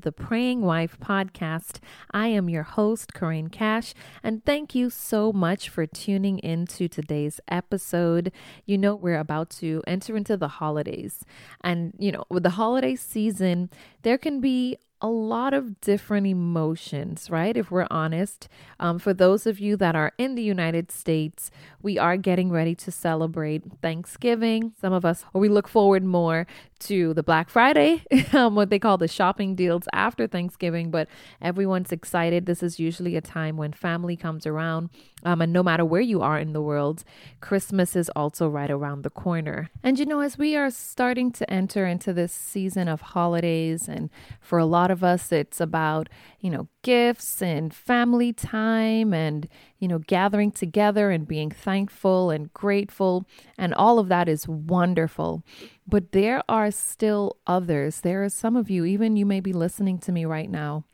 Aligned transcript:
the 0.00 0.12
Praying 0.12 0.62
Wife 0.62 0.98
podcast. 1.00 1.78
I 2.10 2.28
am 2.28 2.48
your 2.48 2.62
host, 2.62 3.12
Corinne 3.14 3.48
Cash, 3.48 3.94
and 4.22 4.44
thank 4.44 4.74
you 4.74 4.90
so 4.90 5.32
much 5.32 5.68
for 5.68 5.86
tuning 5.86 6.38
into 6.38 6.88
today's 6.88 7.40
episode. 7.48 8.32
You 8.64 8.78
know, 8.78 8.94
we're 8.94 9.18
about 9.18 9.50
to 9.60 9.82
enter 9.86 10.16
into 10.16 10.36
the 10.36 10.48
holidays, 10.48 11.24
and 11.62 11.92
you 11.98 12.12
know, 12.12 12.24
with 12.30 12.42
the 12.42 12.50
holiday 12.50 12.96
season, 12.96 13.70
there 14.02 14.18
can 14.18 14.40
be 14.40 14.78
a 15.02 15.08
lot 15.08 15.54
of 15.54 15.80
different 15.80 16.26
emotions, 16.26 17.30
right? 17.30 17.56
If 17.56 17.70
we're 17.70 17.86
honest. 17.90 18.48
Um, 18.78 18.98
for 18.98 19.14
those 19.14 19.46
of 19.46 19.58
you 19.58 19.76
that 19.76 19.96
are 19.96 20.12
in 20.18 20.34
the 20.34 20.42
United 20.42 20.90
States, 20.90 21.50
we 21.82 21.98
are 21.98 22.16
getting 22.16 22.50
ready 22.50 22.74
to 22.76 22.90
celebrate 22.90 23.62
Thanksgiving. 23.80 24.72
Some 24.78 24.92
of 24.92 25.04
us, 25.04 25.24
or 25.32 25.40
we 25.40 25.48
look 25.48 25.68
forward 25.68 26.04
more 26.04 26.46
to 26.80 27.14
the 27.14 27.22
Black 27.22 27.48
Friday, 27.48 28.04
um, 28.32 28.54
what 28.54 28.70
they 28.70 28.78
call 28.78 28.98
the 28.98 29.08
shopping 29.08 29.54
deals 29.54 29.84
after 29.92 30.26
Thanksgiving, 30.26 30.90
but 30.90 31.08
everyone's 31.40 31.92
excited. 31.92 32.46
This 32.46 32.62
is 32.62 32.78
usually 32.78 33.16
a 33.16 33.20
time 33.20 33.56
when 33.56 33.72
family 33.72 34.16
comes 34.16 34.46
around. 34.46 34.90
Um, 35.24 35.42
and 35.42 35.52
no 35.52 35.62
matter 35.62 35.84
where 35.84 36.00
you 36.00 36.22
are 36.22 36.38
in 36.38 36.52
the 36.52 36.62
world, 36.62 37.04
Christmas 37.40 37.94
is 37.94 38.08
also 38.16 38.48
right 38.48 38.70
around 38.70 39.02
the 39.02 39.10
corner. 39.10 39.70
And 39.82 39.98
you 39.98 40.06
know, 40.06 40.20
as 40.20 40.38
we 40.38 40.56
are 40.56 40.70
starting 40.70 41.30
to 41.32 41.50
enter 41.50 41.86
into 41.86 42.12
this 42.12 42.32
season 42.32 42.88
of 42.88 43.00
holidays, 43.00 43.88
and 43.88 44.10
for 44.40 44.58
a 44.58 44.64
lot 44.64 44.90
of 44.90 45.04
us, 45.04 45.32
it's 45.32 45.60
about, 45.60 46.08
you 46.40 46.50
know, 46.50 46.68
gifts 46.82 47.42
and 47.42 47.74
family 47.74 48.32
time 48.32 49.12
and, 49.12 49.48
you 49.78 49.88
know, 49.88 49.98
gathering 49.98 50.50
together 50.50 51.10
and 51.10 51.28
being 51.28 51.50
thankful 51.50 52.30
and 52.30 52.52
grateful. 52.54 53.26
And 53.58 53.74
all 53.74 53.98
of 53.98 54.08
that 54.08 54.28
is 54.28 54.48
wonderful. 54.48 55.42
But 55.86 56.12
there 56.12 56.42
are 56.48 56.70
still 56.70 57.36
others. 57.46 58.00
There 58.00 58.24
are 58.24 58.28
some 58.28 58.56
of 58.56 58.70
you, 58.70 58.84
even 58.84 59.16
you 59.16 59.26
may 59.26 59.40
be 59.40 59.52
listening 59.52 59.98
to 59.98 60.12
me 60.12 60.24
right 60.24 60.50
now, 60.50 60.84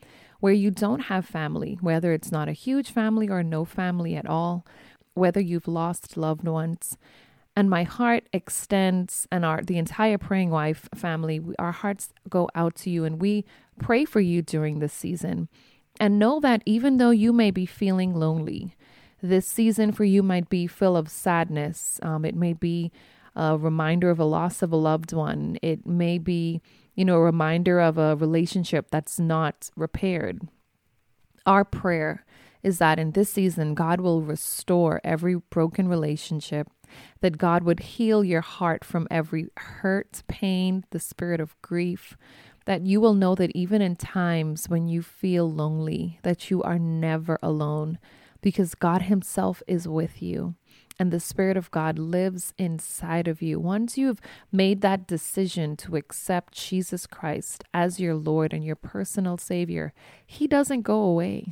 where 0.41 0.53
you 0.53 0.70
don't 0.70 1.01
have 1.01 1.25
family, 1.25 1.79
whether 1.81 2.12
it's 2.12 2.33
not 2.33 2.48
a 2.48 2.53
huge 2.53 2.91
family 2.91 3.29
or 3.29 3.42
no 3.42 3.65
family 3.65 4.17
at 4.17 4.27
all, 4.27 4.67
whether 5.15 5.41
you've 5.41 5.69
lost 5.69 6.17
loved 6.17 6.45
ones. 6.45 6.97
And 7.55 7.70
my 7.70 7.84
heart 7.84 8.28
extends, 8.34 9.27
and 9.33 9.45
our 9.45 9.62
the 9.62 9.78
entire 9.78 10.19
praying 10.19 10.51
wife 10.51 10.89
family, 10.95 11.41
our 11.59 11.73
hearts 11.73 12.11
go 12.28 12.51
out 12.55 12.75
to 12.77 12.91
you, 12.91 13.05
and 13.05 13.20
we 13.20 13.47
pray 13.78 14.05
for 14.05 14.20
you 14.20 14.43
during 14.43 14.78
this 14.78 14.93
season. 14.93 15.48
And 15.98 16.19
know 16.19 16.39
that 16.41 16.62
even 16.67 16.98
though 16.98 17.11
you 17.11 17.33
may 17.33 17.50
be 17.50 17.65
feeling 17.65 18.15
lonely, 18.15 18.77
this 19.23 19.47
season 19.47 19.93
for 19.93 20.05
you 20.05 20.23
might 20.23 20.48
be 20.48 20.67
full 20.67 20.97
of 20.97 21.09
sadness. 21.09 21.98
Um, 22.03 22.25
it 22.25 22.34
may 22.34 22.53
be 22.53 22.93
a 23.34 23.56
reminder 23.56 24.11
of 24.11 24.19
a 24.19 24.25
loss 24.25 24.62
of 24.62 24.73
a 24.73 24.77
loved 24.77 25.12
one. 25.12 25.59
It 25.62 25.87
may 25.87 26.19
be, 26.19 26.61
you 26.97 27.05
know, 27.05 27.17
a 27.17 27.21
reminder 27.21 27.79
of 27.79 27.99
a 27.99 28.17
relationship 28.17 28.91
that's 28.91 29.21
not 29.21 29.71
repaired. 29.77 30.49
Our 31.45 31.65
prayer 31.65 32.25
is 32.63 32.79
that 32.79 32.99
in 32.99 33.13
this 33.13 33.31
season, 33.33 33.75
God 33.75 34.01
will 34.01 34.23
restore 34.23 35.01
every 35.05 35.37
broken 35.37 35.87
relationship, 35.87 36.69
that 37.21 37.39
God 37.39 37.63
would 37.63 37.81
heal 37.81 38.25
your 38.25 38.41
heart 38.41 38.85
from 38.85 39.07
every 39.11 39.49
hurt, 39.57 40.23
pain, 40.27 40.85
the 40.91 40.99
spirit 40.99 41.39
of 41.39 41.61
grief, 41.63 42.17
that 42.65 42.83
you 42.83 43.01
will 43.01 43.15
know 43.15 43.37
that 43.37 43.55
even 43.55 43.81
in 43.81 43.95
times 43.95 44.69
when 44.69 44.89
you 44.89 45.03
feel 45.03 45.49
lonely, 45.49 46.19
that 46.23 46.51
you 46.51 46.63
are 46.65 46.79
never 46.79 47.39
alone 47.43 47.99
because 48.41 48.75
God 48.75 49.03
Himself 49.03 49.63
is 49.69 49.87
with 49.87 50.21
you 50.21 50.57
and 50.99 51.13
the 51.13 51.21
Spirit 51.21 51.57
of 51.57 51.71
God 51.71 51.99
lives 51.99 52.55
inside 52.59 53.29
of 53.29 53.43
you. 53.43 53.61
Once 53.61 53.99
you've 53.99 54.21
made 54.51 54.81
that 54.81 55.07
decision 55.07 55.77
to 55.77 55.97
accept 55.97 56.55
Jesus 56.55 57.07
Christ 57.07 57.65
as 57.75 58.01
your 58.01 58.15
Lord 58.15 58.53
and 58.53 58.65
your 58.65 58.77
personal 58.77 59.37
Savior, 59.37 59.93
He 60.27 60.47
doesn't 60.47 60.83
go 60.83 61.03
away. 61.03 61.49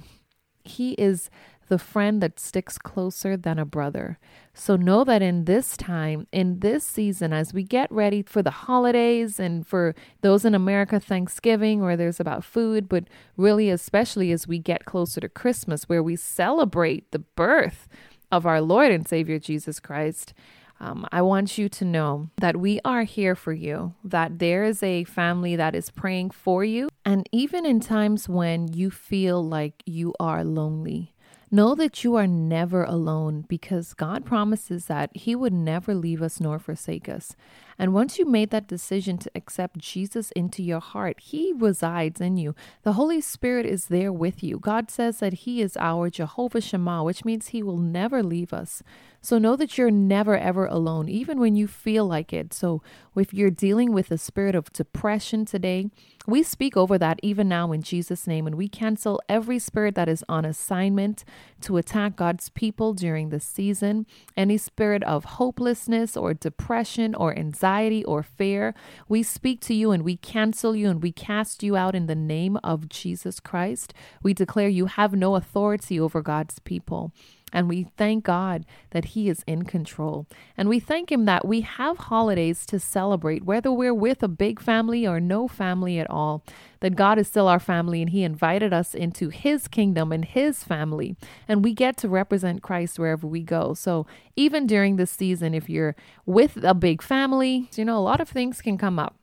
He 0.65 0.93
is 0.93 1.31
the 1.69 1.78
friend 1.78 2.22
that 2.22 2.38
sticks 2.38 2.78
closer 2.78 3.37
than 3.37 3.59
a 3.59 3.65
brother. 3.65 4.19
So 4.53 4.77
know 4.77 5.04
that 5.04 5.22
in 5.22 5.44
this 5.44 5.77
time, 5.77 6.27
in 6.33 6.60
this 6.60 6.84
season, 6.84 7.33
as 7.33 7.54
we 7.54 7.62
get 7.62 7.91
ready 7.91 8.22
for 8.22 8.43
the 8.43 8.50
holidays 8.50 9.41
and 9.41 9.66
for 9.66 9.94
those 10.21 10.44
in 10.44 10.54
America, 10.54 11.00
Thanksgiving, 11.00 11.81
where 11.81 11.97
there's 11.97 12.21
about 12.21 12.44
food, 12.44 12.88
but 12.88 13.04
really, 13.37 13.71
especially 13.71 14.31
as 14.33 14.47
we 14.47 14.59
get 14.59 14.84
closer 14.84 15.21
to 15.21 15.28
Christmas, 15.28 15.88
where 15.88 16.03
we 16.03 16.16
celebrate 16.16 17.10
the 17.10 17.21
birth 17.21 17.88
of 18.34 18.47
our 18.47 18.61
Lord 18.61 18.91
and 18.91 19.06
Savior 19.06 19.39
Jesus 19.39 19.78
Christ, 19.78 20.34
um, 20.81 21.06
I 21.12 21.22
want 21.22 21.56
you 21.56 21.69
to 21.69 21.84
know 21.84 22.31
that 22.39 22.56
we 22.56 22.81
are 22.84 23.05
here 23.05 23.37
for 23.37 23.53
you, 23.53 23.95
that 24.03 24.41
there 24.41 24.65
is 24.65 24.83
a 24.83 25.05
family 25.05 25.55
that 25.55 25.75
is 25.75 25.91
praying 25.91 26.31
for 26.31 26.65
you. 26.65 26.89
And 27.05 27.28
even 27.31 27.65
in 27.65 27.78
times 27.78 28.28
when 28.28 28.72
you 28.72 28.91
feel 28.91 29.43
like 29.43 29.83
you 29.87 30.15
are 30.19 30.43
lonely, 30.43 31.15
Know 31.55 31.77
that 31.77 32.03
you 32.03 32.17
are 32.17 32.27
never 32.27 32.83
alone 32.83 33.45
because 33.47 33.95
God 33.95 34.25
promises 34.25 34.87
that 34.87 35.11
He 35.15 35.37
would 35.37 35.53
never 35.53 35.95
leave 35.95 36.21
us 36.21 36.41
nor 36.41 36.59
forsake 36.59 37.09
us. 37.09 37.37
And 37.78 37.92
once 37.92 38.18
you 38.18 38.26
made 38.26 38.50
that 38.50 38.68
decision 38.68 39.18
to 39.18 39.30
accept 39.34 39.78
Jesus 39.78 40.30
into 40.32 40.62
your 40.62 40.80
heart, 40.80 41.20
He 41.20 41.52
resides 41.54 42.20
in 42.20 42.36
you. 42.36 42.54
The 42.82 42.94
Holy 42.94 43.20
Spirit 43.20 43.66
is 43.66 43.86
there 43.86 44.12
with 44.12 44.42
you. 44.42 44.58
God 44.58 44.90
says 44.90 45.18
that 45.18 45.32
He 45.32 45.60
is 45.60 45.76
our 45.78 46.10
Jehovah 46.10 46.60
Shammah, 46.60 47.04
which 47.04 47.24
means 47.24 47.48
He 47.48 47.62
will 47.62 47.78
never 47.78 48.22
leave 48.22 48.52
us. 48.52 48.82
So 49.20 49.38
know 49.38 49.56
that 49.56 49.78
you're 49.78 49.90
never 49.90 50.36
ever 50.36 50.66
alone, 50.66 51.08
even 51.08 51.40
when 51.40 51.56
you 51.56 51.66
feel 51.66 52.06
like 52.06 52.32
it. 52.32 52.52
So 52.52 52.82
if 53.16 53.32
you're 53.32 53.50
dealing 53.50 53.92
with 53.92 54.10
a 54.10 54.18
spirit 54.18 54.54
of 54.54 54.70
depression 54.72 55.46
today, 55.46 55.86
we 56.26 56.42
speak 56.42 56.76
over 56.76 56.98
that 56.98 57.20
even 57.22 57.48
now 57.48 57.72
in 57.72 57.82
Jesus' 57.82 58.26
name, 58.26 58.46
and 58.46 58.56
we 58.56 58.68
cancel 58.68 59.20
every 59.28 59.58
spirit 59.58 59.94
that 59.94 60.08
is 60.08 60.24
on 60.28 60.44
assignment 60.44 61.24
to 61.62 61.78
attack 61.78 62.16
God's 62.16 62.50
people 62.50 62.92
during 62.92 63.30
this 63.30 63.44
season. 63.44 64.06
Any 64.36 64.58
spirit 64.58 65.02
of 65.04 65.24
hopelessness 65.24 66.16
or 66.16 66.34
depression 66.34 67.14
or 67.14 67.32
anxiety 67.64 68.04
or 68.04 68.22
fear, 68.22 68.75
we 69.08 69.22
speak 69.22 69.60
to 69.62 69.72
you 69.72 69.91
and 69.91 70.02
we 70.02 70.16
cancel 70.19 70.76
you 70.76 70.91
and 70.91 71.02
we 71.02 71.10
cast 71.10 71.62
you 71.62 71.76
out 71.76 71.94
in 71.94 72.06
the 72.06 72.14
name 72.14 72.58
of 72.62 72.91
Jesus 72.91 73.41
Christ. 73.41 73.94
We 74.22 74.34
declare 74.34 74.69
you 74.69 74.86
have 74.86 75.14
no 75.14 75.34
authority 75.34 75.98
over 75.98 76.20
God's 76.20 76.58
people. 76.58 77.10
And 77.54 77.69
we 77.69 77.87
thank 77.97 78.25
God 78.25 78.66
that 78.91 79.06
He 79.06 79.28
is 79.28 79.44
in 79.47 79.65
control. 79.65 80.26
And 80.56 80.69
we 80.69 80.81
thank 80.81 81.10
Him 81.10 81.25
that 81.25 81.47
we 81.47 81.62
have 81.62 81.97
holidays 81.97 82.66
to 82.66 82.81
celebrate, 82.81 83.44
whether 83.44 83.72
we're 83.72 83.94
with 83.94 84.22
a 84.22 84.28
big 84.28 84.60
family 84.60 85.06
or 85.06 85.20
no 85.20 85.48
family 85.48 85.98
at 86.00 86.10
all, 86.10 86.44
that 86.81 86.97
God 86.97 87.19
is 87.19 87.28
still 87.28 87.48
our 87.48 87.60
family 87.60 88.03
and 88.03 88.10
He 88.10 88.25
invited 88.25 88.72
us 88.75 88.94
into 88.94 89.31
His 89.31 89.69
kingdom 89.69 90.10
and 90.10 90.25
His 90.25 90.65
family. 90.65 91.16
And 91.48 91.65
we 91.65 91.72
get 91.72 91.97
to 91.98 92.09
represent 92.09 92.62
Christ 92.62 92.98
wherever 92.98 93.26
we 93.26 93.42
go. 93.42 93.72
So 93.72 94.06
even 94.34 94.66
during 94.66 94.97
this 94.97 95.12
season, 95.12 95.54
if 95.54 95.71
you're 95.71 95.94
with 96.26 96.62
a 96.62 96.75
big 96.75 97.00
family, 97.00 97.71
you 97.76 97.84
know, 97.84 97.97
a 97.97 98.00
lot 98.00 98.21
of 98.21 98.28
things 98.28 98.60
can 98.60 98.76
come 98.76 98.98
up 98.98 99.15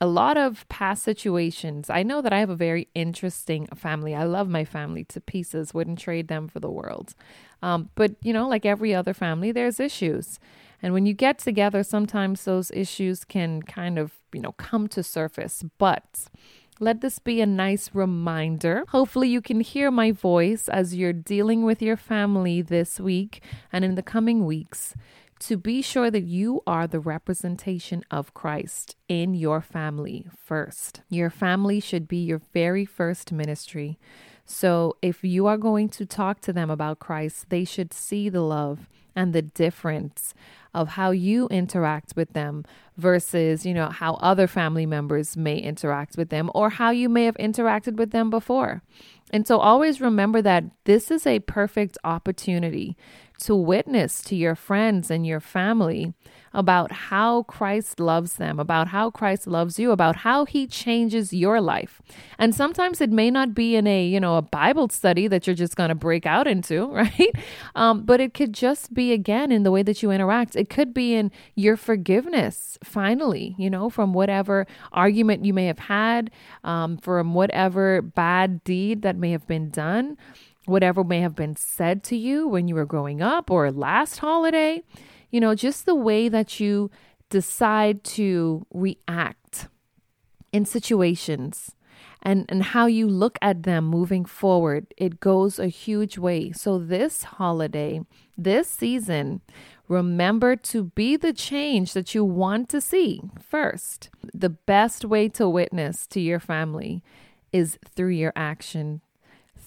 a 0.00 0.06
lot 0.06 0.36
of 0.36 0.68
past 0.68 1.02
situations. 1.02 1.90
I 1.90 2.02
know 2.02 2.22
that 2.22 2.32
I 2.32 2.38
have 2.40 2.50
a 2.50 2.56
very 2.56 2.88
interesting 2.94 3.66
family. 3.74 4.14
I 4.14 4.24
love 4.24 4.48
my 4.48 4.64
family 4.64 5.04
to 5.04 5.20
pieces, 5.20 5.74
wouldn't 5.74 5.98
trade 5.98 6.28
them 6.28 6.48
for 6.48 6.60
the 6.60 6.70
world. 6.70 7.14
Um, 7.62 7.90
but, 7.94 8.14
you 8.22 8.32
know, 8.32 8.48
like 8.48 8.64
every 8.64 8.94
other 8.94 9.14
family, 9.14 9.50
there's 9.52 9.80
issues. 9.80 10.38
And 10.80 10.92
when 10.92 11.06
you 11.06 11.12
get 11.14 11.38
together, 11.38 11.82
sometimes 11.82 12.44
those 12.44 12.70
issues 12.70 13.24
can 13.24 13.62
kind 13.62 13.98
of, 13.98 14.12
you 14.32 14.40
know, 14.40 14.52
come 14.52 14.86
to 14.88 15.02
surface. 15.02 15.64
But 15.76 16.28
let 16.78 17.00
this 17.00 17.18
be 17.18 17.40
a 17.40 17.46
nice 17.46 17.90
reminder. 17.92 18.84
Hopefully, 18.90 19.28
you 19.28 19.40
can 19.40 19.60
hear 19.60 19.90
my 19.90 20.12
voice 20.12 20.68
as 20.68 20.94
you're 20.94 21.12
dealing 21.12 21.64
with 21.64 21.82
your 21.82 21.96
family 21.96 22.62
this 22.62 23.00
week 23.00 23.42
and 23.72 23.84
in 23.84 23.96
the 23.96 24.02
coming 24.02 24.46
weeks 24.46 24.94
to 25.40 25.56
be 25.56 25.82
sure 25.82 26.10
that 26.10 26.24
you 26.24 26.62
are 26.66 26.86
the 26.86 27.00
representation 27.00 28.04
of 28.10 28.34
Christ 28.34 28.96
in 29.08 29.34
your 29.34 29.60
family 29.60 30.26
first. 30.44 31.02
Your 31.08 31.30
family 31.30 31.80
should 31.80 32.08
be 32.08 32.18
your 32.18 32.40
very 32.52 32.84
first 32.84 33.32
ministry. 33.32 33.98
So, 34.44 34.96
if 35.02 35.22
you 35.22 35.46
are 35.46 35.58
going 35.58 35.90
to 35.90 36.06
talk 36.06 36.40
to 36.40 36.52
them 36.52 36.70
about 36.70 36.98
Christ, 36.98 37.50
they 37.50 37.64
should 37.64 37.92
see 37.92 38.28
the 38.28 38.40
love 38.40 38.88
and 39.14 39.32
the 39.32 39.42
difference 39.42 40.32
of 40.72 40.90
how 40.90 41.10
you 41.10 41.48
interact 41.48 42.14
with 42.14 42.32
them 42.32 42.64
versus, 42.96 43.66
you 43.66 43.74
know, 43.74 43.88
how 43.88 44.14
other 44.14 44.46
family 44.46 44.86
members 44.86 45.36
may 45.36 45.58
interact 45.58 46.16
with 46.16 46.30
them 46.30 46.50
or 46.54 46.70
how 46.70 46.90
you 46.90 47.08
may 47.08 47.24
have 47.24 47.36
interacted 47.36 47.96
with 47.96 48.10
them 48.10 48.30
before. 48.30 48.82
And 49.32 49.46
so 49.46 49.58
always 49.58 50.00
remember 50.00 50.40
that 50.42 50.64
this 50.84 51.10
is 51.10 51.26
a 51.26 51.40
perfect 51.40 51.98
opportunity 52.04 52.96
to 53.38 53.54
witness 53.54 54.22
to 54.22 54.36
your 54.36 54.54
friends 54.54 55.10
and 55.10 55.26
your 55.26 55.40
family 55.40 56.12
about 56.52 56.90
how 56.90 57.42
Christ 57.44 58.00
loves 58.00 58.34
them, 58.34 58.58
about 58.58 58.88
how 58.88 59.10
Christ 59.10 59.46
loves 59.46 59.78
you, 59.78 59.90
about 59.90 60.16
how 60.16 60.44
he 60.44 60.66
changes 60.66 61.32
your 61.32 61.60
life. 61.60 62.00
And 62.38 62.54
sometimes 62.54 63.00
it 63.00 63.10
may 63.10 63.30
not 63.30 63.54
be 63.54 63.76
in 63.76 63.86
a, 63.86 64.04
you 64.04 64.18
know, 64.18 64.36
a 64.36 64.42
Bible 64.42 64.88
study 64.88 65.28
that 65.28 65.46
you're 65.46 65.54
just 65.54 65.76
going 65.76 65.90
to 65.90 65.94
break 65.94 66.26
out 66.26 66.46
into, 66.46 66.86
right? 66.92 67.32
Um, 67.74 68.02
but 68.04 68.20
it 68.20 68.34
could 68.34 68.52
just 68.52 68.94
be 68.94 69.12
again 69.12 69.52
in 69.52 69.62
the 69.62 69.70
way 69.70 69.82
that 69.82 70.02
you 70.02 70.10
interact. 70.10 70.56
It 70.56 70.68
could 70.70 70.92
be 70.92 71.14
in 71.14 71.30
your 71.54 71.76
forgiveness, 71.76 72.78
finally, 72.82 73.54
you 73.58 73.70
know, 73.70 73.90
from 73.90 74.12
whatever 74.12 74.66
argument 74.92 75.44
you 75.44 75.54
may 75.54 75.66
have 75.66 75.78
had, 75.78 76.30
um, 76.64 76.96
from 76.96 77.34
whatever 77.34 78.02
bad 78.02 78.64
deed 78.64 79.02
that 79.02 79.16
may 79.16 79.30
have 79.30 79.46
been 79.46 79.70
done 79.70 80.16
whatever 80.68 81.02
may 81.02 81.20
have 81.20 81.34
been 81.34 81.56
said 81.56 82.02
to 82.04 82.16
you 82.16 82.46
when 82.46 82.68
you 82.68 82.74
were 82.74 82.84
growing 82.84 83.22
up 83.22 83.50
or 83.50 83.70
last 83.72 84.18
holiday, 84.18 84.82
you 85.30 85.40
know, 85.40 85.54
just 85.54 85.86
the 85.86 85.94
way 85.94 86.28
that 86.28 86.60
you 86.60 86.90
decide 87.30 88.04
to 88.04 88.66
react 88.72 89.68
in 90.52 90.64
situations 90.64 91.74
and 92.22 92.46
and 92.48 92.62
how 92.62 92.86
you 92.86 93.06
look 93.06 93.38
at 93.42 93.64
them 93.64 93.84
moving 93.84 94.24
forward 94.24 94.86
it 94.96 95.20
goes 95.20 95.58
a 95.58 95.68
huge 95.68 96.16
way. 96.16 96.52
So 96.52 96.78
this 96.78 97.22
holiday 97.24 98.00
this 98.36 98.68
season 98.68 99.40
remember 99.88 100.56
to 100.56 100.84
be 100.84 101.16
the 101.16 101.32
change 101.32 101.92
that 101.92 102.14
you 102.14 102.24
want 102.24 102.68
to 102.70 102.80
see 102.80 103.20
first. 103.40 104.10
The 104.34 104.50
best 104.50 105.04
way 105.04 105.28
to 105.30 105.48
witness 105.48 106.06
to 106.08 106.20
your 106.20 106.40
family 106.40 107.02
is 107.52 107.78
through 107.94 108.10
your 108.10 108.32
action 108.36 109.00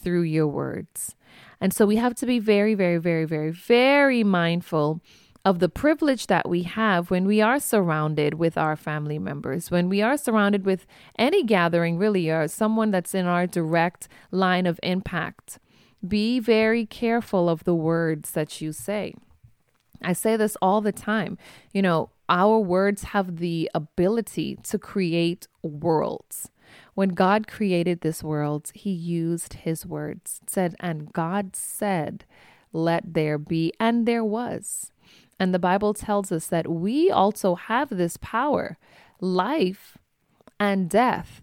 through 0.01 0.23
your 0.23 0.47
words. 0.47 1.15
And 1.59 1.73
so 1.73 1.85
we 1.85 1.97
have 1.97 2.15
to 2.15 2.25
be 2.25 2.39
very, 2.39 2.73
very, 2.73 2.97
very, 2.97 3.25
very, 3.25 3.51
very 3.51 4.23
mindful 4.23 5.01
of 5.43 5.59
the 5.59 5.69
privilege 5.69 6.27
that 6.27 6.47
we 6.47 6.63
have 6.63 7.09
when 7.09 7.25
we 7.25 7.41
are 7.41 7.59
surrounded 7.59 8.35
with 8.35 8.57
our 8.57 8.75
family 8.75 9.17
members, 9.17 9.71
when 9.71 9.89
we 9.89 10.01
are 10.01 10.17
surrounded 10.17 10.65
with 10.65 10.85
any 11.17 11.43
gathering, 11.43 11.97
really, 11.97 12.29
or 12.29 12.47
someone 12.47 12.91
that's 12.91 13.15
in 13.15 13.25
our 13.25 13.47
direct 13.47 14.07
line 14.29 14.67
of 14.67 14.79
impact. 14.83 15.57
Be 16.07 16.39
very 16.39 16.85
careful 16.85 17.49
of 17.49 17.63
the 17.63 17.75
words 17.75 18.31
that 18.31 18.61
you 18.61 18.71
say. 18.71 19.13
I 20.03 20.13
say 20.13 20.35
this 20.35 20.57
all 20.61 20.81
the 20.81 20.91
time. 20.91 21.37
You 21.73 21.81
know, 21.81 22.09
our 22.29 22.59
words 22.59 23.03
have 23.03 23.37
the 23.37 23.69
ability 23.73 24.57
to 24.63 24.77
create 24.77 25.47
worlds. 25.63 26.50
When 26.93 27.09
God 27.09 27.47
created 27.47 28.01
this 28.01 28.23
world, 28.23 28.71
he 28.73 28.91
used 28.91 29.53
his 29.53 29.85
words, 29.85 30.41
said, 30.47 30.75
and 30.79 31.13
God 31.13 31.55
said, 31.55 32.25
let 32.73 33.13
there 33.13 33.37
be, 33.37 33.73
and 33.79 34.05
there 34.05 34.23
was. 34.23 34.91
And 35.39 35.53
the 35.53 35.59
Bible 35.59 35.93
tells 35.93 36.31
us 36.31 36.47
that 36.47 36.69
we 36.69 37.09
also 37.09 37.55
have 37.55 37.89
this 37.89 38.17
power 38.17 38.77
life 39.19 39.97
and 40.59 40.89
death. 40.89 41.41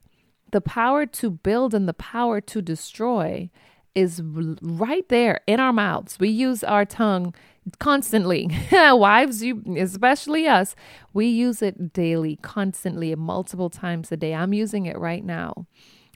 The 0.50 0.60
power 0.60 1.04
to 1.06 1.30
build 1.30 1.74
and 1.74 1.88
the 1.88 1.94
power 1.94 2.40
to 2.40 2.62
destroy 2.62 3.50
is 3.94 4.22
right 4.22 5.08
there 5.08 5.40
in 5.46 5.60
our 5.60 5.72
mouths. 5.72 6.18
We 6.20 6.28
use 6.28 6.62
our 6.62 6.84
tongue 6.84 7.34
constantly. 7.78 8.50
Wives, 8.72 9.42
you 9.42 9.62
especially 9.78 10.46
us, 10.46 10.74
we 11.12 11.26
use 11.26 11.62
it 11.62 11.92
daily, 11.92 12.38
constantly, 12.42 13.14
multiple 13.14 13.70
times 13.70 14.10
a 14.12 14.16
day. 14.16 14.34
I'm 14.34 14.52
using 14.52 14.86
it 14.86 14.98
right 14.98 15.24
now. 15.24 15.66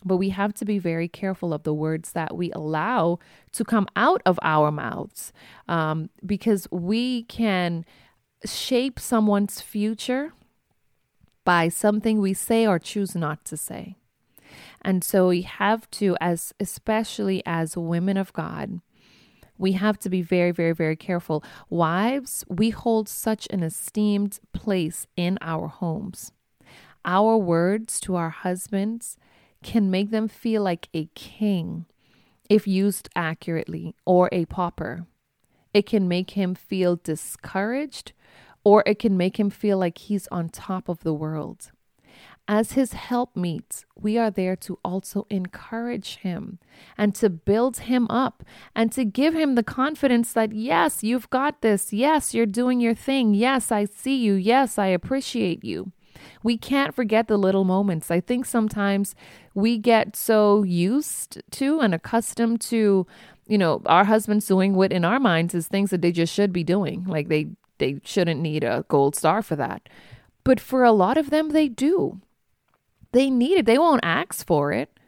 But 0.04 0.16
we 0.16 0.30
have 0.30 0.52
to 0.54 0.64
be 0.64 0.78
very 0.78 1.06
careful 1.06 1.54
of 1.54 1.62
the 1.62 1.74
words 1.74 2.12
that 2.12 2.36
we 2.36 2.50
allow 2.52 3.18
to 3.52 3.64
come 3.64 3.86
out 3.94 4.20
of 4.26 4.38
our 4.42 4.72
mouths 4.72 5.32
um, 5.68 6.10
because 6.26 6.66
we 6.72 7.22
can 7.24 7.84
shape 8.44 8.98
someone's 8.98 9.60
future 9.60 10.32
by 11.44 11.68
something 11.68 12.20
we 12.20 12.34
say 12.34 12.66
or 12.66 12.78
choose 12.78 13.14
not 13.14 13.44
to 13.44 13.56
say. 13.56 13.96
And 14.82 15.04
so 15.04 15.28
we 15.28 15.42
have 15.42 15.90
to, 15.92 16.16
as 16.20 16.52
especially 16.58 17.42
as 17.46 17.76
women 17.76 18.16
of 18.16 18.32
God, 18.32 18.80
we 19.58 19.72
have 19.72 19.98
to 20.00 20.10
be 20.10 20.22
very, 20.22 20.50
very, 20.50 20.72
very 20.72 20.96
careful. 20.96 21.44
Wives, 21.68 22.44
we 22.48 22.70
hold 22.70 23.08
such 23.08 23.46
an 23.50 23.62
esteemed 23.62 24.40
place 24.52 25.06
in 25.16 25.38
our 25.40 25.68
homes. 25.68 26.32
Our 27.04 27.36
words 27.36 28.00
to 28.00 28.16
our 28.16 28.30
husbands 28.30 29.16
can 29.62 29.90
make 29.90 30.10
them 30.10 30.28
feel 30.28 30.62
like 30.62 30.88
a 30.94 31.06
king 31.14 31.86
if 32.48 32.66
used 32.66 33.08
accurately 33.14 33.94
or 34.04 34.28
a 34.32 34.44
pauper. 34.46 35.06
It 35.72 35.86
can 35.86 36.06
make 36.08 36.30
him 36.30 36.54
feel 36.54 36.96
discouraged 36.96 38.12
or 38.64 38.82
it 38.86 38.98
can 38.98 39.16
make 39.16 39.38
him 39.38 39.50
feel 39.50 39.78
like 39.78 39.98
he's 39.98 40.28
on 40.28 40.48
top 40.48 40.88
of 40.88 41.00
the 41.00 41.14
world. 41.14 41.72
As 42.48 42.72
his 42.72 42.92
helpmeets, 42.92 43.86
we 43.94 44.18
are 44.18 44.30
there 44.30 44.56
to 44.56 44.78
also 44.84 45.26
encourage 45.30 46.16
him 46.16 46.58
and 46.98 47.14
to 47.14 47.30
build 47.30 47.78
him 47.78 48.06
up 48.10 48.42
and 48.74 48.90
to 48.92 49.04
give 49.04 49.32
him 49.32 49.54
the 49.54 49.62
confidence 49.62 50.32
that, 50.32 50.52
yes, 50.52 51.04
you've 51.04 51.30
got 51.30 51.62
this. 51.62 51.92
Yes, 51.92 52.34
you're 52.34 52.46
doing 52.46 52.80
your 52.80 52.94
thing. 52.94 53.32
Yes, 53.32 53.70
I 53.70 53.84
see 53.84 54.16
you. 54.16 54.34
Yes, 54.34 54.76
I 54.76 54.86
appreciate 54.86 55.64
you. 55.64 55.92
We 56.42 56.58
can't 56.58 56.94
forget 56.94 57.28
the 57.28 57.38
little 57.38 57.64
moments. 57.64 58.10
I 58.10 58.20
think 58.20 58.44
sometimes 58.44 59.14
we 59.54 59.78
get 59.78 60.16
so 60.16 60.62
used 60.64 61.40
to 61.52 61.80
and 61.80 61.94
accustomed 61.94 62.60
to, 62.62 63.06
you 63.46 63.58
know, 63.58 63.82
our 63.86 64.04
husbands 64.04 64.46
doing 64.46 64.74
what 64.74 64.92
in 64.92 65.04
our 65.04 65.20
minds 65.20 65.54
is 65.54 65.68
things 65.68 65.90
that 65.90 66.02
they 66.02 66.12
just 66.12 66.34
should 66.34 66.52
be 66.52 66.64
doing. 66.64 67.04
Like 67.04 67.28
they 67.28 67.48
they 67.78 68.00
shouldn't 68.04 68.40
need 68.40 68.62
a 68.62 68.84
gold 68.88 69.16
star 69.16 69.42
for 69.42 69.56
that. 69.56 69.88
But 70.44 70.60
for 70.60 70.84
a 70.84 70.92
lot 70.92 71.16
of 71.16 71.30
them 71.30 71.50
they 71.50 71.68
do. 71.68 72.20
They 73.12 73.30
need 73.30 73.58
it. 73.58 73.66
They 73.66 73.78
won't 73.78 74.04
ask 74.04 74.46
for 74.46 74.72
it, 74.72 74.98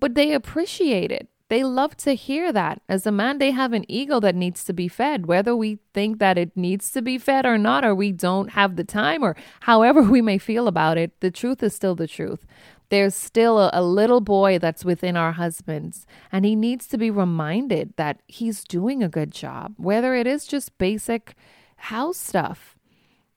but 0.00 0.14
they 0.14 0.32
appreciate 0.32 1.10
it. 1.10 1.28
They 1.48 1.62
love 1.62 1.96
to 1.98 2.14
hear 2.14 2.52
that. 2.52 2.80
As 2.88 3.06
a 3.06 3.12
man, 3.12 3.38
they 3.38 3.50
have 3.50 3.72
an 3.74 3.84
ego 3.88 4.18
that 4.20 4.34
needs 4.34 4.64
to 4.64 4.72
be 4.72 4.88
fed, 4.88 5.26
whether 5.26 5.54
we 5.54 5.78
think 5.92 6.18
that 6.18 6.38
it 6.38 6.56
needs 6.56 6.90
to 6.92 7.02
be 7.02 7.18
fed 7.18 7.44
or 7.44 7.58
not, 7.58 7.84
or 7.84 7.94
we 7.94 8.12
don't 8.12 8.50
have 8.52 8.76
the 8.76 8.84
time, 8.84 9.22
or 9.22 9.36
however 9.60 10.02
we 10.02 10.22
may 10.22 10.38
feel 10.38 10.66
about 10.66 10.96
it. 10.96 11.20
The 11.20 11.30
truth 11.30 11.62
is 11.62 11.74
still 11.74 11.94
the 11.94 12.06
truth. 12.06 12.46
There's 12.88 13.14
still 13.14 13.58
a, 13.58 13.70
a 13.72 13.82
little 13.82 14.20
boy 14.20 14.58
that's 14.58 14.84
within 14.84 15.16
our 15.16 15.32
husbands, 15.32 16.06
and 16.32 16.44
he 16.44 16.56
needs 16.56 16.86
to 16.88 16.98
be 16.98 17.10
reminded 17.10 17.94
that 17.96 18.20
he's 18.26 18.64
doing 18.64 19.02
a 19.02 19.08
good 19.08 19.30
job, 19.30 19.74
whether 19.76 20.14
it 20.14 20.26
is 20.26 20.46
just 20.46 20.78
basic 20.78 21.34
house 21.76 22.16
stuff. 22.16 22.76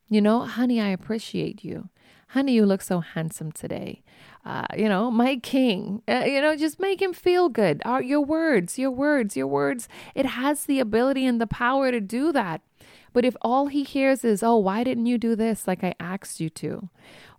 You 0.09 0.21
know, 0.21 0.41
honey, 0.41 0.79
I 0.79 0.89
appreciate 0.89 1.63
you. 1.63 1.89
Honey, 2.31 2.53
you 2.53 2.65
look 2.65 2.81
so 2.81 2.99
handsome 2.99 3.53
today. 3.53 4.03
Uh, 4.45 4.65
you 4.75 4.89
know, 4.89 5.09
my 5.09 5.37
king, 5.37 6.01
uh, 6.09 6.23
you 6.25 6.41
know, 6.41 6.57
just 6.57 6.77
make 6.77 7.01
him 7.01 7.13
feel 7.13 7.47
good. 7.47 7.81
Uh, 7.85 8.01
your 8.03 8.19
words, 8.21 8.77
your 8.77 8.91
words, 8.91 9.37
your 9.37 9.47
words. 9.47 9.87
It 10.13 10.25
has 10.25 10.65
the 10.65 10.81
ability 10.81 11.25
and 11.25 11.39
the 11.39 11.47
power 11.47 11.89
to 11.89 12.01
do 12.01 12.33
that. 12.33 12.61
But 13.13 13.23
if 13.23 13.35
all 13.41 13.67
he 13.67 13.83
hears 13.83 14.25
is, 14.25 14.43
oh, 14.43 14.57
why 14.57 14.83
didn't 14.83 15.05
you 15.05 15.17
do 15.17 15.35
this 15.35 15.67
like 15.67 15.83
I 15.85 15.95
asked 16.01 16.41
you 16.41 16.49
to? 16.49 16.89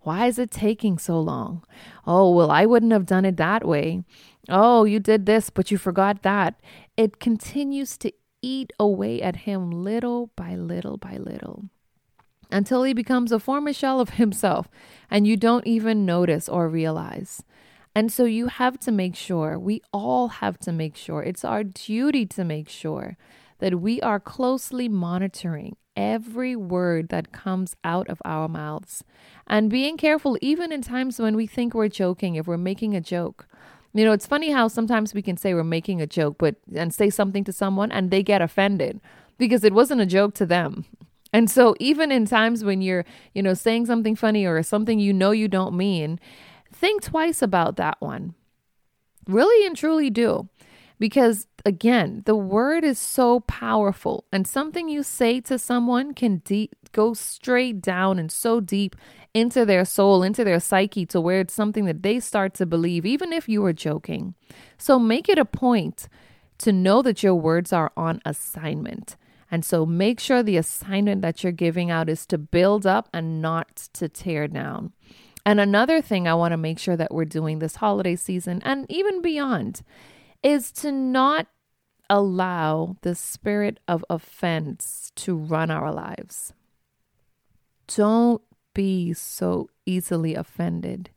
Why 0.01 0.25
is 0.25 0.39
it 0.39 0.49
taking 0.49 0.97
so 0.97 1.19
long? 1.19 1.63
Oh, 2.07 2.31
well, 2.31 2.49
I 2.49 2.65
wouldn't 2.65 2.91
have 2.91 3.05
done 3.05 3.25
it 3.25 3.37
that 3.37 3.67
way. 3.67 4.03
Oh, 4.49 4.85
you 4.85 4.99
did 4.99 5.27
this, 5.27 5.51
but 5.51 5.69
you 5.69 5.77
forgot 5.77 6.23
that. 6.23 6.59
It 6.97 7.19
continues 7.19 7.95
to 7.99 8.11
eat 8.41 8.73
away 8.79 9.21
at 9.21 9.35
him 9.37 9.69
little 9.69 10.31
by 10.35 10.55
little 10.55 10.97
by 10.97 11.17
little 11.17 11.65
until 12.49 12.83
he 12.83 12.93
becomes 12.93 13.31
a 13.31 13.39
former 13.39 13.73
shell 13.73 13.99
of 13.99 14.09
himself 14.21 14.67
and 15.09 15.27
you 15.27 15.37
don't 15.37 15.67
even 15.67 16.05
notice 16.05 16.47
or 16.47 16.69
realize. 16.69 17.43
And 17.95 18.11
so 18.11 18.25
you 18.25 18.47
have 18.47 18.79
to 18.81 18.91
make 18.91 19.15
sure, 19.15 19.57
we 19.57 19.81
all 19.91 20.27
have 20.27 20.59
to 20.59 20.71
make 20.71 20.95
sure, 20.95 21.23
it's 21.23 21.43
our 21.43 21.63
duty 21.63 22.25
to 22.27 22.43
make 22.43 22.69
sure 22.69 23.17
that 23.59 23.81
we 23.81 23.99
are 24.01 24.19
closely 24.19 24.87
monitoring 24.87 25.75
every 25.95 26.55
word 26.55 27.09
that 27.09 27.33
comes 27.33 27.75
out 27.83 28.07
of 28.07 28.21
our 28.23 28.47
mouths 28.47 29.03
and 29.47 29.69
being 29.69 29.97
careful 29.97 30.37
even 30.41 30.71
in 30.71 30.81
times 30.81 31.19
when 31.19 31.35
we 31.35 31.45
think 31.45 31.73
we're 31.73 31.89
joking, 31.89 32.35
if 32.35 32.47
we're 32.47 32.57
making 32.57 32.95
a 32.95 33.01
joke. 33.01 33.47
You 33.93 34.05
know, 34.05 34.13
it's 34.13 34.27
funny 34.27 34.51
how 34.51 34.67
sometimes 34.67 35.13
we 35.13 35.21
can 35.21 35.35
say 35.35 35.53
we're 35.53 35.63
making 35.63 35.99
a 35.99 36.07
joke, 36.07 36.37
but 36.37 36.55
and 36.73 36.93
say 36.93 37.09
something 37.09 37.43
to 37.43 37.51
someone 37.51 37.91
and 37.91 38.11
they 38.11 38.23
get 38.23 38.41
offended 38.41 39.01
because 39.37 39.63
it 39.63 39.73
wasn't 39.73 39.99
a 39.99 40.05
joke 40.05 40.35
to 40.35 40.45
them. 40.45 40.85
And 41.31 41.49
so 41.49 41.75
even 41.79 42.11
in 42.11 42.25
times 42.25 42.63
when 42.63 42.81
you're, 42.81 43.05
you 43.33 43.43
know, 43.43 43.53
saying 43.53 43.85
something 43.85 44.15
funny 44.15 44.45
or 44.45 44.61
something 44.63 44.99
you 44.99 45.13
know 45.13 45.31
you 45.31 45.47
don't 45.47 45.75
mean, 45.75 46.19
think 46.71 47.03
twice 47.03 47.41
about 47.41 47.75
that 47.77 47.97
one. 47.99 48.33
Really 49.27 49.65
and 49.65 49.75
truly 49.75 50.09
do. 50.09 50.49
Because 50.97 51.47
again, 51.65 52.23
the 52.25 52.35
word 52.35 52.83
is 52.83 52.99
so 52.99 53.41
powerful 53.41 54.25
and 54.33 54.45
something 54.45 54.89
you 54.89 55.03
say 55.03 55.39
to 55.41 55.57
someone 55.57 56.13
can 56.13 56.37
deep, 56.37 56.75
go 56.91 57.13
straight 57.13 57.81
down 57.81 58.19
and 58.19 58.31
so 58.31 58.59
deep 58.59 58.95
into 59.33 59.65
their 59.65 59.85
soul, 59.85 60.23
into 60.23 60.43
their 60.43 60.59
psyche 60.59 61.05
to 61.05 61.21
where 61.21 61.41
it's 61.41 61.53
something 61.53 61.85
that 61.85 62.03
they 62.03 62.19
start 62.19 62.53
to 62.55 62.65
believe 62.65 63.05
even 63.05 63.31
if 63.31 63.47
you 63.47 63.61
were 63.61 63.71
joking. 63.71 64.33
So 64.77 64.99
make 64.99 65.29
it 65.29 65.37
a 65.37 65.45
point 65.45 66.09
to 66.57 66.73
know 66.73 67.01
that 67.01 67.23
your 67.23 67.35
words 67.35 67.71
are 67.71 67.91
on 67.95 68.21
assignment 68.25 69.15
And 69.51 69.65
so 69.65 69.85
make 69.85 70.19
sure 70.19 70.43
the 70.43 70.57
assignment 70.57 71.21
that 71.21 71.43
you're 71.43 71.51
giving 71.51 71.89
out 71.89 72.09
is 72.09 72.25
to 72.27 72.37
build 72.37 72.85
up 72.85 73.09
and 73.13 73.41
not 73.41 73.75
to 73.93 74.07
tear 74.07 74.47
down. 74.47 74.93
And 75.45 75.59
another 75.59 76.01
thing 76.01 76.27
I 76.27 76.35
want 76.35 76.51
to 76.51 76.57
make 76.57 76.77
sure 76.77 76.95
that 76.95 77.13
we're 77.13 77.25
doing 77.25 77.59
this 77.59 77.77
holiday 77.77 78.15
season 78.15 78.61
and 78.63 78.85
even 78.89 79.21
beyond 79.21 79.81
is 80.43 80.71
to 80.73 80.91
not 80.91 81.47
allow 82.09 82.95
the 83.01 83.15
spirit 83.15 83.79
of 83.87 84.03
offense 84.09 85.11
to 85.15 85.35
run 85.35 85.71
our 85.71 85.91
lives. 85.91 86.53
Don't 87.87 88.41
be 88.73 89.13
so 89.13 89.69
easily 89.85 90.35
offended. 90.35 91.09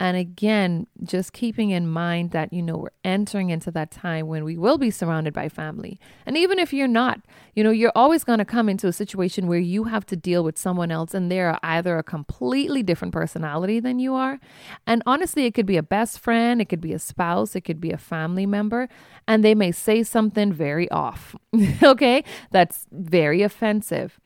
And 0.00 0.16
again, 0.16 0.86
just 1.04 1.34
keeping 1.34 1.68
in 1.70 1.86
mind 1.86 2.30
that, 2.30 2.54
you 2.54 2.62
know, 2.62 2.78
we're 2.78 2.88
entering 3.04 3.50
into 3.50 3.70
that 3.72 3.90
time 3.90 4.28
when 4.28 4.44
we 4.44 4.56
will 4.56 4.78
be 4.78 4.90
surrounded 4.90 5.34
by 5.34 5.50
family. 5.50 6.00
And 6.24 6.38
even 6.38 6.58
if 6.58 6.72
you're 6.72 6.88
not, 6.88 7.20
you 7.54 7.62
know, 7.62 7.70
you're 7.70 7.92
always 7.94 8.24
going 8.24 8.38
to 8.38 8.46
come 8.46 8.70
into 8.70 8.86
a 8.86 8.94
situation 8.94 9.46
where 9.46 9.58
you 9.58 9.84
have 9.84 10.06
to 10.06 10.16
deal 10.16 10.42
with 10.42 10.56
someone 10.56 10.90
else 10.90 11.12
and 11.12 11.30
they're 11.30 11.58
either 11.62 11.98
a 11.98 12.02
completely 12.02 12.82
different 12.82 13.12
personality 13.12 13.78
than 13.78 13.98
you 13.98 14.14
are. 14.14 14.40
And 14.86 15.02
honestly, 15.04 15.44
it 15.44 15.52
could 15.52 15.66
be 15.66 15.76
a 15.76 15.82
best 15.82 16.18
friend, 16.18 16.62
it 16.62 16.70
could 16.70 16.80
be 16.80 16.94
a 16.94 16.98
spouse, 16.98 17.54
it 17.54 17.60
could 17.60 17.80
be 17.80 17.90
a 17.90 17.98
family 17.98 18.46
member, 18.46 18.88
and 19.28 19.44
they 19.44 19.54
may 19.54 19.70
say 19.70 20.02
something 20.02 20.50
very 20.50 20.90
off, 20.90 21.36
okay? 21.82 22.24
That's 22.50 22.86
very 22.90 23.42
offensive. 23.42 24.18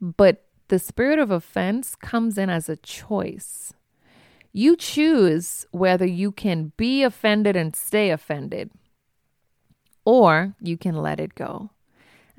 But 0.00 0.44
the 0.68 0.78
spirit 0.78 1.18
of 1.18 1.32
offense 1.32 1.96
comes 1.96 2.38
in 2.38 2.50
as 2.50 2.68
a 2.68 2.76
choice 2.76 3.72
you 4.52 4.76
choose 4.76 5.66
whether 5.70 6.06
you 6.06 6.32
can 6.32 6.72
be 6.76 7.02
offended 7.02 7.56
and 7.56 7.76
stay 7.76 8.10
offended, 8.10 8.70
or 10.04 10.54
you 10.60 10.76
can 10.76 10.96
let 10.96 11.20
it 11.20 11.34
go. 11.34 11.70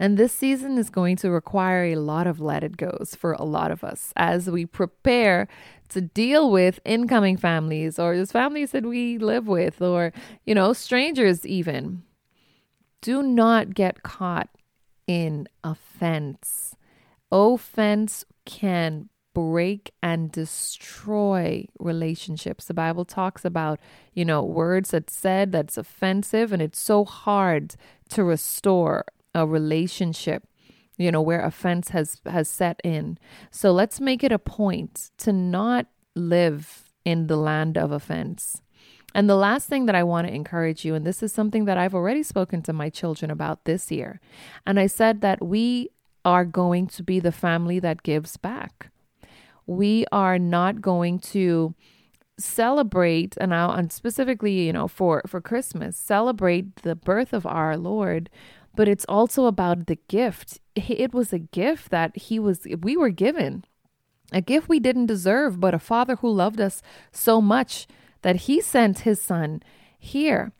And 0.01 0.17
this 0.17 0.31
season 0.31 0.77
is 0.77 0.89
going 0.89 1.17
to 1.17 1.29
require 1.29 1.83
a 1.83 1.95
lot 1.97 2.25
of 2.25 2.39
let 2.39 2.63
it 2.63 2.77
goes 2.77 3.15
for 3.15 3.33
a 3.33 3.43
lot 3.43 3.69
of 3.69 3.83
us 3.83 4.13
as 4.15 4.49
we 4.49 4.65
prepare 4.65 5.49
to 5.89 5.99
deal 5.99 6.49
with 6.49 6.79
incoming 6.85 7.35
families 7.35 7.99
or 7.99 8.15
just 8.15 8.31
families 8.31 8.71
that 8.71 8.85
we 8.85 9.17
live 9.17 9.47
with 9.47 9.81
or, 9.81 10.13
you 10.45 10.55
know, 10.55 10.71
strangers 10.71 11.45
even. 11.45 12.03
Do 13.01 13.21
not 13.21 13.73
get 13.73 14.01
caught 14.01 14.49
in 15.05 15.49
offense. 15.65 16.75
Offense 17.29 18.23
can 18.45 19.09
break 19.33 19.91
and 20.01 20.31
destroy 20.31 21.65
relationships. 21.79 22.65
The 22.65 22.73
Bible 22.73 23.05
talks 23.05 23.45
about, 23.45 23.79
you 24.13 24.25
know, 24.25 24.43
words 24.43 24.91
that 24.91 25.09
said 25.09 25.51
that's 25.51 25.77
offensive 25.77 26.51
and 26.51 26.61
it's 26.61 26.79
so 26.79 27.05
hard 27.05 27.75
to 28.09 28.23
restore 28.23 29.05
a 29.35 29.45
relationship 29.45 30.43
you 30.99 31.11
know 31.11 31.21
where 31.21 31.43
offense 31.43 31.89
has 31.89 32.21
has 32.25 32.47
set 32.47 32.79
in. 32.83 33.17
So 33.49 33.71
let's 33.71 33.99
make 33.99 34.23
it 34.23 34.31
a 34.31 34.37
point 34.37 35.09
to 35.19 35.31
not 35.31 35.87
live 36.13 36.91
in 37.05 37.27
the 37.27 37.37
land 37.37 37.77
of 37.77 37.91
offense. 37.91 38.61
And 39.15 39.27
the 39.27 39.35
last 39.35 39.67
thing 39.67 39.87
that 39.87 39.95
I 39.95 40.03
want 40.03 40.27
to 40.27 40.33
encourage 40.33 40.85
you, 40.85 40.93
and 40.93 41.07
this 41.07 41.23
is 41.23 41.33
something 41.33 41.65
that 41.65 41.79
I've 41.79 41.95
already 41.95 42.21
spoken 42.21 42.61
to 42.63 42.73
my 42.73 42.89
children 42.89 43.31
about 43.31 43.65
this 43.65 43.89
year, 43.89 44.19
and 44.67 44.79
I 44.79 44.85
said 44.85 45.21
that 45.21 45.43
we 45.43 45.89
are 46.25 46.45
going 46.45 46.85
to 46.87 47.01
be 47.01 47.19
the 47.19 47.31
family 47.31 47.79
that 47.79 48.03
gives 48.03 48.37
back 48.37 48.91
we 49.69 50.05
are 50.11 50.39
not 50.39 50.81
going 50.81 51.19
to 51.19 51.73
celebrate 52.37 53.35
and 53.41 53.49
now 53.49 53.71
and 53.71 53.91
specifically 53.91 54.65
you 54.67 54.71
know 54.71 54.87
for 54.87 55.21
for 55.27 55.41
christmas 55.41 55.97
celebrate 55.97 56.73
the 56.83 56.95
birth 56.95 57.33
of 57.33 57.45
our 57.45 57.75
lord 57.75 58.29
but 58.75 58.87
it's 58.87 59.05
also 59.09 59.45
about 59.45 59.87
the 59.87 59.97
gift. 60.07 60.59
It 60.75 61.13
was 61.13 61.33
a 61.33 61.39
gift 61.39 61.89
that 61.89 62.15
he 62.15 62.39
was 62.39 62.65
we 62.81 62.95
were 62.95 63.09
given 63.09 63.65
a 64.31 64.41
gift 64.41 64.69
we 64.69 64.79
didn't 64.79 65.07
deserve 65.07 65.59
but 65.59 65.73
a 65.73 65.79
father 65.79 66.15
who 66.17 66.29
loved 66.29 66.61
us 66.61 66.81
so 67.11 67.41
much 67.41 67.87
that 68.21 68.47
he 68.47 68.61
sent 68.61 68.99
his 68.99 69.21
son 69.21 69.61
here. 69.97 70.53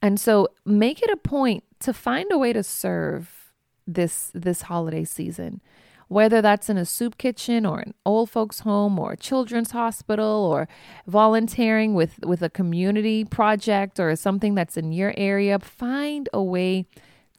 And 0.00 0.20
so 0.20 0.48
make 0.64 1.02
it 1.02 1.10
a 1.10 1.16
point 1.16 1.64
to 1.80 1.92
find 1.92 2.30
a 2.30 2.38
way 2.38 2.52
to 2.52 2.62
serve 2.62 3.52
this 3.86 4.30
this 4.34 4.62
holiday 4.62 5.04
season 5.04 5.60
whether 6.08 6.40
that's 6.40 6.68
in 6.70 6.76
a 6.76 6.84
soup 6.84 7.18
kitchen 7.18 7.66
or 7.66 7.80
an 7.80 7.94
old 8.04 8.30
folks 8.30 8.60
home 8.60 8.98
or 8.98 9.12
a 9.12 9.16
children's 9.16 9.72
hospital 9.72 10.44
or 10.44 10.68
volunteering 11.06 11.94
with 11.94 12.18
with 12.24 12.42
a 12.42 12.50
community 12.50 13.24
project 13.24 13.98
or 13.98 14.14
something 14.14 14.54
that's 14.54 14.76
in 14.76 14.92
your 14.92 15.12
area 15.16 15.58
find 15.58 16.28
a 16.32 16.42
way 16.42 16.86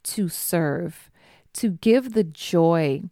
to 0.02 0.28
serve 0.28 1.10
to 1.52 1.70
give 1.70 2.12
the 2.12 2.24
joy 2.24 3.02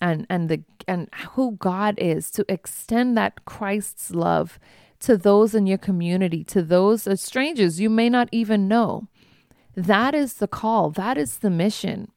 and 0.00 0.26
and 0.28 0.48
the 0.48 0.62
and 0.86 1.08
who 1.32 1.52
God 1.52 1.98
is 1.98 2.30
to 2.32 2.44
extend 2.48 3.16
that 3.16 3.44
Christ's 3.44 4.10
love 4.10 4.58
to 5.00 5.16
those 5.16 5.54
in 5.54 5.66
your 5.66 5.78
community 5.78 6.44
to 6.44 6.62
those 6.62 7.06
uh, 7.06 7.16
strangers 7.16 7.80
you 7.80 7.90
may 7.90 8.08
not 8.08 8.28
even 8.32 8.68
know. 8.68 9.08
That 9.74 10.14
is 10.14 10.34
the 10.34 10.48
call. 10.48 10.90
That 10.90 11.18
is 11.18 11.38
the 11.38 11.50
mission 11.50 12.10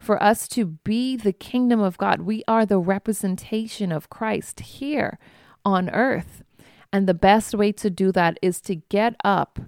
for 0.00 0.20
us 0.20 0.48
to 0.48 0.64
be 0.64 1.14
the 1.14 1.32
kingdom 1.32 1.78
of 1.78 1.98
God. 1.98 2.22
We 2.22 2.42
are 2.48 2.64
the 2.64 2.78
representation 2.78 3.92
of 3.92 4.10
Christ 4.10 4.60
here 4.60 5.18
on 5.64 5.90
earth. 5.90 6.42
And 6.92 7.06
the 7.06 7.14
best 7.14 7.54
way 7.54 7.70
to 7.72 7.90
do 7.90 8.10
that 8.12 8.38
is 8.42 8.60
to 8.62 8.74
get 8.74 9.14
up 9.22 9.60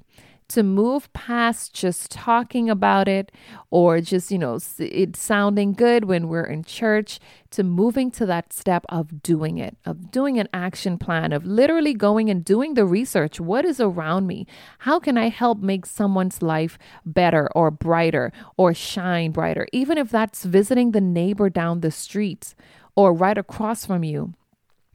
to 0.55 0.63
move 0.63 1.13
past 1.13 1.73
just 1.73 2.11
talking 2.11 2.69
about 2.69 3.09
it 3.09 3.33
or 3.71 4.01
just, 4.01 4.31
you 4.31 4.39
know, 4.39 4.59
it 4.79 5.17
sounding 5.17 5.73
good 5.73 6.05
when 6.05 6.29
we're 6.29 6.45
in 6.45 6.65
church 6.65 7.19
to 7.51 7.63
moving 7.63 8.11
to 8.11 8.27
that 8.27 8.53
step 8.53 8.85
of 8.89 9.23
doing 9.23 9.59
it, 9.59 9.77
of 9.85 10.11
doing 10.11 10.39
an 10.39 10.49
action 10.53 10.99
plan, 10.99 11.33
of 11.33 11.45
literally 11.45 11.95
going 11.95 12.29
and 12.31 12.45
doing 12.45 12.75
the 12.75 12.85
research. 12.85 13.41
What 13.41 13.65
is 13.65 13.81
around 13.81 14.27
me? 14.27 14.47
How 14.81 14.99
can 14.99 15.17
I 15.17 15.29
help 15.29 15.59
make 15.59 15.87
someone's 15.87 16.43
life 16.43 16.79
better 17.05 17.49
or 17.55 17.71
brighter 17.71 18.33
or 18.57 18.75
shine 18.75 19.33
brighter? 19.33 19.67
Even 19.73 19.99
if 19.99 20.11
that's 20.11 20.45
visiting 20.45 20.93
the 20.93 21.01
neighbor 21.01 21.49
down 21.49 21.81
the 21.81 21.91
street 21.91 22.55
or 22.95 23.15
right 23.15 23.39
across 23.39 23.87
from 23.87 24.05
you 24.05 24.35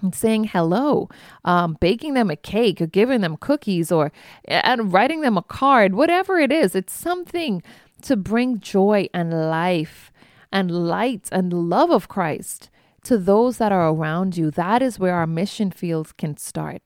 and 0.02 0.14
saying 0.14 0.46
hello, 0.46 1.10
um, 1.44 1.78
baking 1.80 2.14
them 2.14 2.30
a 2.30 2.36
cake, 2.36 2.82
or 2.82 2.88
giving 2.88 3.22
them 3.22 3.38
cookies, 3.38 3.92
or 3.92 4.12
and 4.46 4.94
writing 4.94 5.22
them 5.22 5.38
a 5.38 5.44
card, 5.44 5.96
whatever 5.96 6.40
it 6.40 6.52
is, 6.52 6.76
it's 6.76 6.94
something 6.94 7.64
to 8.02 8.16
bring 8.16 8.60
joy 8.60 9.08
and 9.14 9.50
life 9.50 10.12
and 10.52 10.72
light 10.72 11.30
and 11.32 11.52
love 11.52 11.90
of 11.90 12.08
Christ 12.08 12.70
to 13.04 13.18
those 13.18 13.58
that 13.58 13.72
are 13.72 13.90
around 13.90 14.38
you. 14.38 14.52
That 14.52 14.82
is 14.82 15.00
where 15.00 15.16
our 15.16 15.28
mission 15.28 15.72
fields 15.72 16.12
can 16.12 16.38
start. 16.38 16.82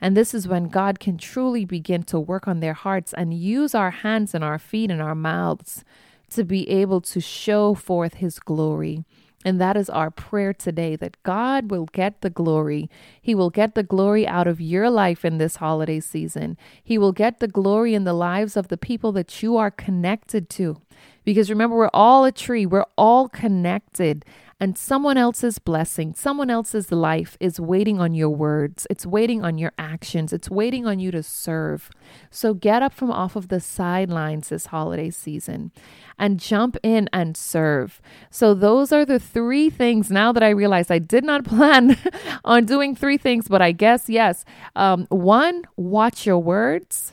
And 0.00 0.16
this 0.16 0.34
is 0.34 0.48
when 0.48 0.68
God 0.68 1.00
can 1.00 1.18
truly 1.18 1.64
begin 1.64 2.02
to 2.04 2.20
work 2.20 2.46
on 2.46 2.60
their 2.60 2.74
hearts 2.74 3.12
and 3.12 3.32
use 3.32 3.74
our 3.74 3.90
hands 3.90 4.34
and 4.34 4.42
our 4.42 4.58
feet 4.58 4.90
and 4.90 5.00
our 5.00 5.14
mouths 5.14 5.84
to 6.30 6.44
be 6.44 6.68
able 6.68 7.00
to 7.00 7.20
show 7.20 7.74
forth 7.74 8.14
His 8.14 8.38
glory 8.38 9.04
and 9.46 9.60
that 9.60 9.76
is 9.76 9.88
our 9.88 10.10
prayer 10.10 10.52
today 10.52 10.96
that 10.96 11.22
God 11.22 11.70
will 11.70 11.86
get 11.92 12.20
the 12.20 12.30
glory. 12.30 12.90
He 13.22 13.32
will 13.32 13.48
get 13.48 13.76
the 13.76 13.84
glory 13.84 14.26
out 14.26 14.48
of 14.48 14.60
your 14.60 14.90
life 14.90 15.24
in 15.24 15.38
this 15.38 15.56
holiday 15.56 16.00
season. 16.00 16.58
He 16.82 16.98
will 16.98 17.12
get 17.12 17.38
the 17.38 17.46
glory 17.46 17.94
in 17.94 18.02
the 18.02 18.12
lives 18.12 18.56
of 18.56 18.66
the 18.66 18.76
people 18.76 19.12
that 19.12 19.44
you 19.44 19.56
are 19.56 19.70
connected 19.70 20.50
to. 20.50 20.82
Because 21.24 21.48
remember, 21.48 21.76
we're 21.76 21.90
all 21.94 22.24
a 22.24 22.32
tree, 22.32 22.66
we're 22.66 22.86
all 22.98 23.28
connected 23.28 24.24
and 24.58 24.78
someone 24.78 25.18
else's 25.18 25.58
blessing, 25.58 26.14
someone 26.14 26.48
else's 26.48 26.90
life 26.90 27.36
is 27.40 27.60
waiting 27.60 28.00
on 28.00 28.14
your 28.14 28.30
words. 28.30 28.86
It's 28.88 29.04
waiting 29.04 29.44
on 29.44 29.58
your 29.58 29.72
actions. 29.76 30.32
It's 30.32 30.48
waiting 30.48 30.86
on 30.86 30.98
you 30.98 31.10
to 31.10 31.22
serve. 31.22 31.90
So 32.30 32.54
get 32.54 32.82
up 32.82 32.94
from 32.94 33.10
off 33.10 33.36
of 33.36 33.48
the 33.48 33.60
sidelines 33.60 34.48
this 34.48 34.66
holiday 34.66 35.10
season 35.10 35.72
and 36.18 36.40
jump 36.40 36.78
in 36.82 37.10
and 37.12 37.36
serve. 37.36 38.00
So 38.30 38.54
those 38.54 38.92
are 38.92 39.04
the 39.04 39.20
three 39.20 39.68
things 39.68 40.10
now 40.10 40.32
that 40.32 40.42
I 40.42 40.50
realize 40.50 40.90
I 40.90 41.00
did 41.00 41.24
not 41.24 41.44
plan 41.46 41.98
on 42.42 42.64
doing 42.64 42.94
three 42.94 43.18
things, 43.18 43.48
but 43.48 43.60
I 43.60 43.72
guess 43.72 44.08
yes. 44.08 44.46
Um, 44.74 45.06
one, 45.10 45.64
watch 45.76 46.24
your 46.24 46.38
words. 46.38 47.12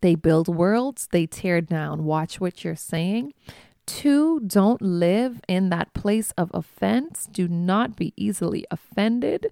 They 0.00 0.14
build 0.14 0.48
worlds, 0.48 1.08
they 1.10 1.26
tear 1.26 1.60
down. 1.60 2.04
Watch 2.04 2.40
what 2.40 2.62
you're 2.64 2.76
saying. 2.76 3.34
Two, 3.88 4.40
don't 4.40 4.82
live 4.82 5.40
in 5.48 5.70
that 5.70 5.94
place 5.94 6.32
of 6.32 6.50
offense. 6.52 7.26
Do 7.32 7.48
not 7.48 7.96
be 7.96 8.12
easily 8.18 8.66
offended. 8.70 9.50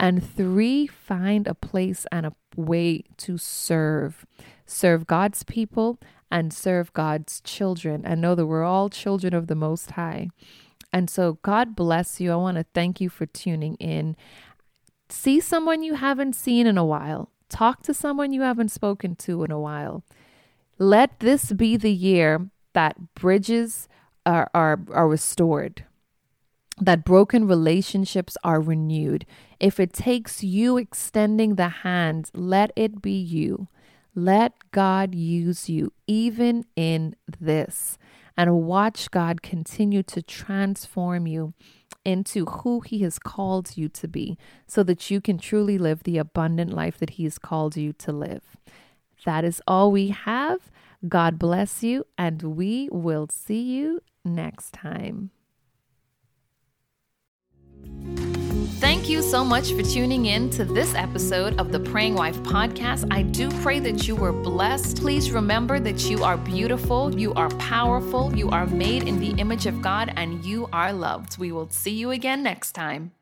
And 0.00 0.26
three, 0.26 0.86
find 0.86 1.46
a 1.46 1.54
place 1.54 2.06
and 2.10 2.24
a 2.24 2.32
way 2.56 3.04
to 3.18 3.36
serve. 3.36 4.24
Serve 4.64 5.06
God's 5.06 5.44
people 5.44 5.98
and 6.30 6.50
serve 6.50 6.94
God's 6.94 7.42
children. 7.42 8.06
And 8.06 8.22
know 8.22 8.34
that 8.34 8.46
we're 8.46 8.64
all 8.64 8.88
children 8.88 9.34
of 9.34 9.48
the 9.48 9.54
Most 9.54 9.90
High. 9.90 10.30
And 10.90 11.10
so, 11.10 11.38
God 11.42 11.76
bless 11.76 12.22
you. 12.22 12.32
I 12.32 12.36
want 12.36 12.56
to 12.56 12.64
thank 12.72 13.02
you 13.02 13.10
for 13.10 13.26
tuning 13.26 13.74
in. 13.74 14.16
See 15.10 15.40
someone 15.40 15.82
you 15.82 15.94
haven't 15.94 16.36
seen 16.36 16.66
in 16.66 16.78
a 16.78 16.86
while, 16.86 17.30
talk 17.50 17.82
to 17.82 17.92
someone 17.92 18.32
you 18.32 18.40
haven't 18.40 18.70
spoken 18.70 19.14
to 19.16 19.44
in 19.44 19.50
a 19.50 19.60
while. 19.60 20.04
Let 20.78 21.20
this 21.20 21.52
be 21.52 21.76
the 21.76 21.92
year 21.92 22.48
that 22.74 23.14
bridges 23.14 23.88
are, 24.26 24.50
are, 24.54 24.80
are 24.92 25.08
restored, 25.08 25.84
that 26.78 27.04
broken 27.04 27.46
relationships 27.46 28.36
are 28.44 28.60
renewed. 28.60 29.24
If 29.58 29.80
it 29.80 29.92
takes 29.92 30.44
you 30.44 30.76
extending 30.76 31.54
the 31.54 31.68
hand, 31.68 32.30
let 32.34 32.72
it 32.76 33.00
be 33.00 33.12
you. 33.12 33.68
Let 34.14 34.52
God 34.70 35.14
use 35.14 35.68
you 35.68 35.92
even 36.06 36.66
in 36.76 37.16
this 37.40 37.98
and 38.36 38.62
watch 38.62 39.10
God 39.10 39.42
continue 39.42 40.02
to 40.04 40.22
transform 40.22 41.26
you 41.26 41.54
into 42.04 42.44
who 42.44 42.80
He 42.80 43.00
has 43.00 43.18
called 43.18 43.76
you 43.76 43.88
to 43.88 44.06
be 44.06 44.36
so 44.66 44.82
that 44.82 45.10
you 45.10 45.20
can 45.20 45.38
truly 45.38 45.78
live 45.78 46.02
the 46.02 46.18
abundant 46.18 46.72
life 46.72 46.98
that 46.98 47.10
He 47.10 47.24
has 47.24 47.38
called 47.38 47.76
you 47.76 47.92
to 47.94 48.12
live. 48.12 48.56
That 49.24 49.44
is 49.44 49.62
all 49.66 49.90
we 49.90 50.08
have. 50.08 50.70
God 51.06 51.38
bless 51.38 51.82
you, 51.82 52.04
and 52.16 52.42
we 52.42 52.88
will 52.90 53.28
see 53.30 53.60
you 53.60 54.00
next 54.24 54.72
time. 54.72 55.30
Thank 58.78 59.08
you 59.08 59.22
so 59.22 59.44
much 59.44 59.72
for 59.72 59.82
tuning 59.82 60.26
in 60.26 60.50
to 60.50 60.64
this 60.64 60.94
episode 60.94 61.58
of 61.58 61.72
the 61.72 61.80
Praying 61.80 62.14
Wife 62.14 62.36
podcast. 62.38 63.06
I 63.10 63.22
do 63.22 63.50
pray 63.62 63.80
that 63.80 64.06
you 64.06 64.14
were 64.14 64.32
blessed. 64.32 64.98
Please 64.98 65.30
remember 65.30 65.80
that 65.80 66.10
you 66.10 66.22
are 66.22 66.36
beautiful, 66.36 67.18
you 67.18 67.32
are 67.34 67.50
powerful, 67.50 68.34
you 68.36 68.50
are 68.50 68.66
made 68.66 69.08
in 69.08 69.18
the 69.20 69.30
image 69.40 69.66
of 69.66 69.80
God, 69.80 70.12
and 70.16 70.44
you 70.44 70.68
are 70.72 70.92
loved. 70.92 71.38
We 71.38 71.50
will 71.52 71.70
see 71.70 71.92
you 71.92 72.10
again 72.10 72.42
next 72.42 72.72
time. 72.72 73.12